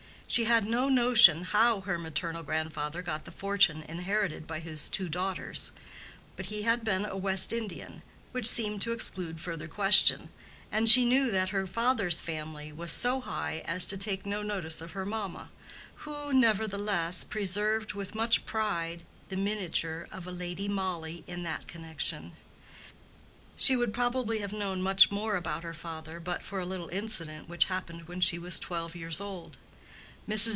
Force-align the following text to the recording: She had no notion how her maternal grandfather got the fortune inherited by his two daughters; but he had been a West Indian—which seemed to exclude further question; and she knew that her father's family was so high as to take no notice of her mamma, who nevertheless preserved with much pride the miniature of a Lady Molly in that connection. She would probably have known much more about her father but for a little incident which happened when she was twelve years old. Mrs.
She 0.27 0.45
had 0.45 0.65
no 0.65 0.87
notion 0.87 1.43
how 1.43 1.81
her 1.81 1.99
maternal 1.99 2.41
grandfather 2.41 3.01
got 3.01 3.25
the 3.25 3.33
fortune 3.33 3.83
inherited 3.89 4.47
by 4.47 4.61
his 4.61 4.87
two 4.89 5.09
daughters; 5.09 5.73
but 6.37 6.45
he 6.45 6.61
had 6.61 6.85
been 6.85 7.03
a 7.03 7.17
West 7.17 7.51
Indian—which 7.51 8.47
seemed 8.47 8.81
to 8.83 8.93
exclude 8.93 9.41
further 9.41 9.67
question; 9.67 10.29
and 10.71 10.87
she 10.87 11.03
knew 11.03 11.29
that 11.31 11.49
her 11.49 11.67
father's 11.67 12.21
family 12.21 12.71
was 12.71 12.93
so 12.93 13.19
high 13.19 13.61
as 13.65 13.85
to 13.87 13.97
take 13.97 14.25
no 14.25 14.41
notice 14.41 14.79
of 14.79 14.93
her 14.93 15.05
mamma, 15.05 15.49
who 15.95 16.31
nevertheless 16.31 17.25
preserved 17.25 17.91
with 17.91 18.15
much 18.15 18.45
pride 18.45 19.03
the 19.27 19.35
miniature 19.35 20.07
of 20.13 20.25
a 20.27 20.31
Lady 20.31 20.69
Molly 20.69 21.25
in 21.27 21.43
that 21.43 21.67
connection. 21.67 22.31
She 23.57 23.75
would 23.75 23.93
probably 23.93 24.39
have 24.39 24.53
known 24.53 24.81
much 24.81 25.11
more 25.11 25.35
about 25.35 25.63
her 25.63 25.73
father 25.73 26.21
but 26.21 26.41
for 26.41 26.57
a 26.61 26.65
little 26.65 26.87
incident 26.87 27.49
which 27.49 27.65
happened 27.65 28.07
when 28.07 28.21
she 28.21 28.39
was 28.39 28.59
twelve 28.59 28.95
years 28.95 29.19
old. 29.19 29.57
Mrs. 30.29 30.49